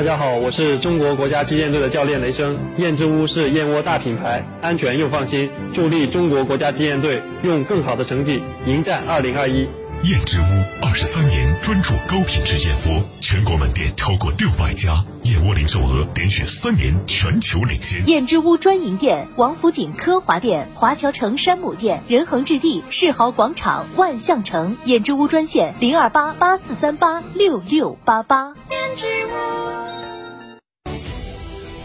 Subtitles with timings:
[0.00, 2.56] 大家好，我是中国国家击剑队的教练雷声。
[2.78, 9.68] 燕之屋是燕窝大品牌，安全又放心，助力中国国家击剑队用更好的成绩迎战二零二一。
[10.04, 10.44] 燕之屋
[10.80, 13.58] 二十三年专注高品质燕窝，全国
[13.96, 18.06] 超过六百家，燕窝零售额连续三年全球领先。
[18.08, 24.76] 燕之屋专营店：王府井科华店、华侨城山姆店、仁恒置地、世豪广场、万象城。
[24.84, 28.54] 燕之屋专线：零二八八四三八六六八八。
[28.70, 29.30] 燕之屋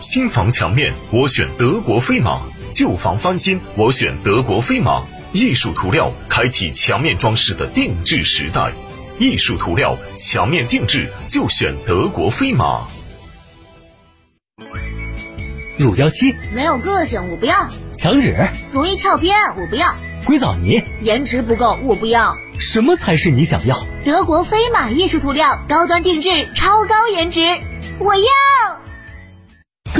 [0.00, 5.04] 新房墙面我选德国飞马，旧房翻新我选德国飞马。
[5.32, 8.70] 艺术涂料开启墙面装饰的定制时代，
[9.22, 12.88] 艺术涂料墙面定制就选德国飞马。
[15.78, 18.36] 乳胶漆没有个性，我不要；墙纸
[18.72, 19.94] 容易翘边，我不要；
[20.26, 22.34] 硅藻泥颜值不够，我不要。
[22.58, 23.76] 什么才是你想要？
[24.04, 27.42] 德国飞马艺术涂料，高端定制，超高颜值，
[28.00, 28.81] 我要。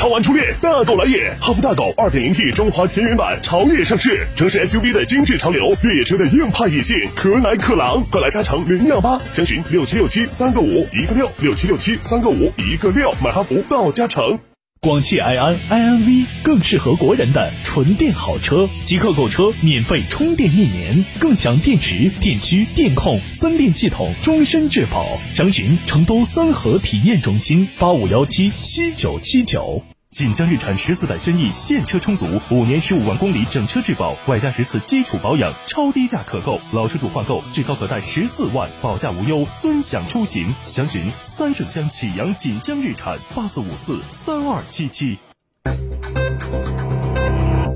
[0.00, 1.36] 超玩初恋，大狗来也！
[1.42, 14.38] 哈弗大狗 2.0T 中华田园版潮烈上市，城市 SUV 的精致潮流，越野车的硬派野性，可奶可狼，快来加诚零幺八，详询六七六七三个五一个六六七六七三个五一个六，买哈弗到加诚。
[14.80, 25.06] 广汽埃安 iNV 更适合国人的纯电好车，即刻购车免费充电一年，更享电池、电驱、电控三电系统终身质保。
[25.30, 29.82] 详询成都三河体验中心八五幺七七九七九。
[30.10, 36.60] 锦江日产十四代轩逸现车充足，五年十五万公里整车质保，外加十次基础保养，超低价可购。
[36.72, 40.52] 老车主换购至高可贷十四万，保价无忧，尊享出行。
[40.64, 45.16] 详询三圣乡启阳锦江日产八四五四三二七七。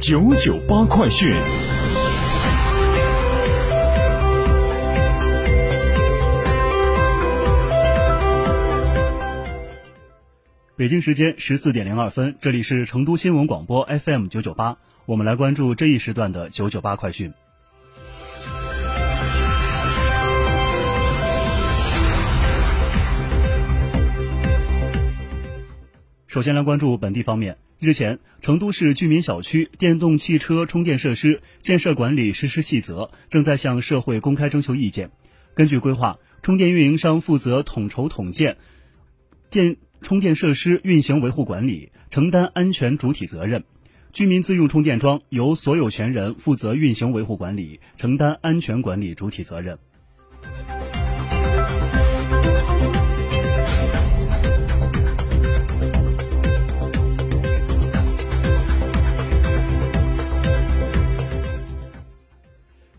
[0.00, 1.32] 九九八快讯。
[10.78, 14.76] 北京时间十四点零二分，这里是成都新闻广播 FM 九九八，
[15.06, 17.32] 我们来关注这一时段的九九八快讯。
[26.26, 35.10] 首先来关注本地方面，日前，成都市居民小区电动汽车充电设施建设管理实施细则正在向社会公开征求意见。
[35.54, 38.58] 根据规划，充电运营商负责统筹统建
[39.48, 39.78] 电。
[40.06, 43.64] 充电设施运行维护管理承担安全主体责任，
[44.12, 49.76] 居民自用充电桩由所有权人负责运行维护管理，承担安全管理主体责任。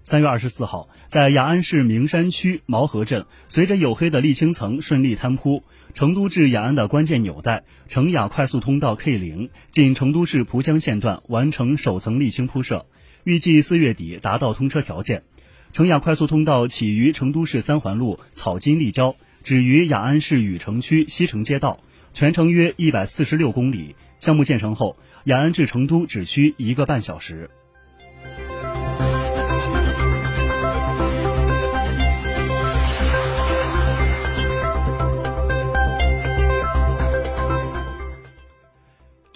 [0.09, 5.63] 三月二十四号，在雅安市名山区毛河镇，随着黝黑的沥青层顺利摊铺，
[5.94, 12.85] 成都至雅安的关键纽带成雅快速通道 K 零进成都市蒲江县段完成首层沥青铺设，
[13.25, 15.23] 预计四月底达到通车条件。
[15.73, 21.81] 成雅快速通道起于成都市三环路草金立交，止于雅安市禹城区西城街道，
[22.13, 23.97] 全程约一百四十六公里。
[24.22, 24.95] 项目建成后，
[25.25, 27.50] 雅安至成都只需一个半小时。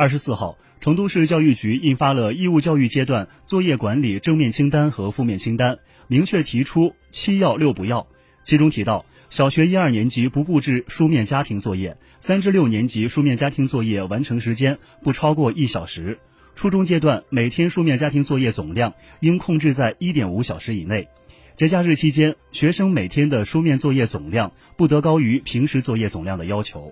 [0.02, 5.78] 二十四号，成都市教育局印发了义务教育阶段作业管理正面清单和负面清单，
[6.08, 8.08] 明确提出七要六不要。
[8.42, 16.18] 其中提到，小学一二年级不布置书面家庭作业，三至六年级书面家庭作业完成时间不超过一小时；
[16.56, 21.10] 初中阶段每天书面家庭作业总量应控制在一点五小时以内。
[21.54, 26.92] 节假日期间，学生每天的书面作业总量不得高于平时作业总量的要求。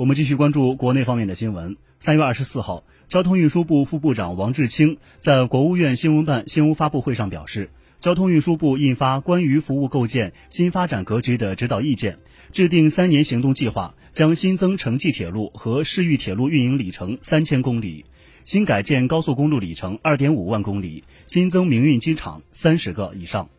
[0.00, 1.76] 我们继续关注国内方面的新闻。
[1.98, 7.68] 三月二十四号，交通运输部副部长王志清在国务院新闻办新闻发布会上表示，
[7.98, 12.14] 交通运输部印发《关于服务构建新发展格局的指导意见》，
[12.54, 18.06] 制定三年行动计划，将新增城际铁路和市域铁路运营里程三千公里，
[18.42, 23.50] 新改建高速公路里程二点五万公里，新增民运机场三十个以上。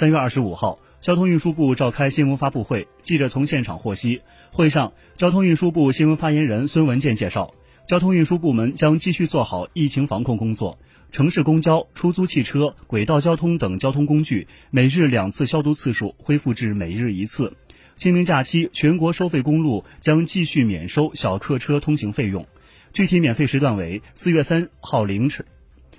[0.00, 2.88] 三月二十五号，交通运输部召开新闻发布会。
[3.02, 7.52] 记者从现场获悉，会上，交通运输部新闻发言人孙文健介绍，
[7.86, 10.78] 交通运输部门将继续做好疫情防控工作。
[11.12, 17.52] 城市公交、出租汽车、轨道交通等交通工具每日两次消毒次数恢复至每日一次。
[17.94, 22.46] 清明假期，全国收费公路将继续免收小客车通行费用，
[22.94, 25.44] 具体免费时段为四月三号凌晨、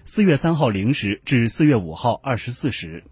[0.05, 3.03] 四月三号零时至四月五号二十四时。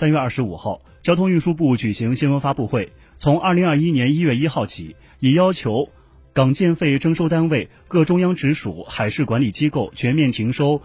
[0.00, 2.94] 三月二十五号，交通运输部举行新闻发布会。
[3.18, 5.90] 从二零二一年一月一号起，已要求
[6.32, 10.80] 港建费征收单位、各中央直属海事管理机构全面停收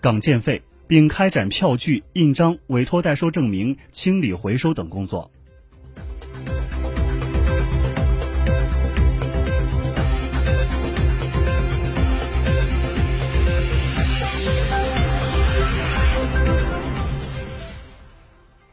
[0.00, 5.30] 港建费，并开展票据、印章、委托代收证明、清理回收等工作。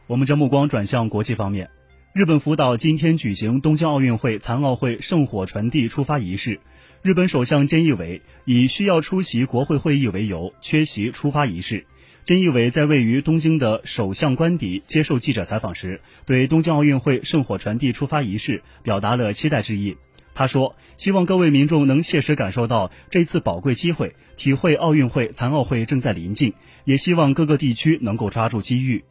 [0.08, 1.68] 我们将目光转向国际方面，
[2.14, 6.60] 日本福岛今天举行东京奥运会残奥会圣火传递出发仪式，
[7.02, 11.84] 日本首相菅义伟以需要出席国会会议为由缺席出发仪式。
[12.24, 19.98] 菅义伟在位于东京的首相官邸接受记者采访时，对东京奥运会圣火传递出发仪式表达了期待之意。
[20.34, 29.04] 他说：“希望各位民众能切实感受到这次宝贵机会，体会奥运会残奥会正在临近，也希望各个地区能够抓住机遇。”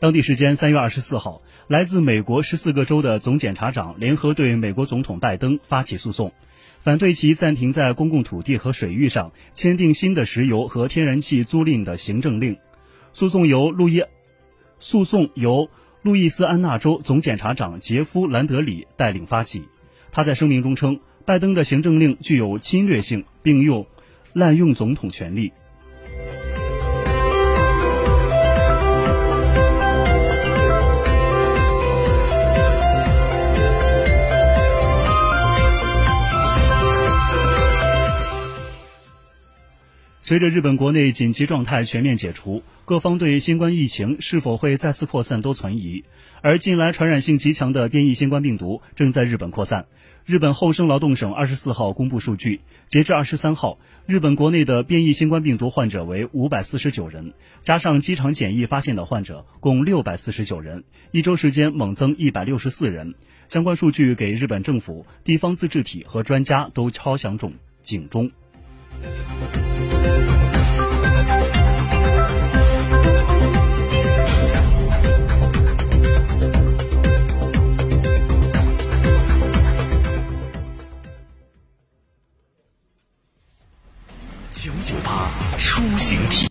[0.00, 6.32] 当地时间三月二十四号，来自美国十四个州的总检察长联合对美国总统拜登发起诉讼，
[6.82, 12.56] 反对其暂停在公共土地和水域上签订新的石油和天然气租赁的行政令。
[13.12, 14.02] 诉讼由路易，
[14.78, 15.68] 诉讼由
[16.00, 19.64] 路易斯安那州总检察长杰夫·兰德里带领发起。
[20.12, 23.86] 他在声明中称，拜登的行政令具有侵略性，并用
[24.32, 25.52] 滥用总统权力。
[40.30, 46.04] 随着日本国内紧急状态全面解除，各方对新冠疫情是否会再次扩散都存疑。
[46.40, 49.86] 而近来传染性极强的变异新冠病毒正在日本扩散。
[50.24, 63.16] 日本厚生劳动省二十四号公布数据，截至二十三号，日本国内的变异新冠病毒患者为五百四十九人，加上机场检疫发现的患者共六百四十九人，一周时间猛增一百六十四人。
[63.48, 68.30] 相关数据给日本政府、地方自治体和专家都敲响警警钟。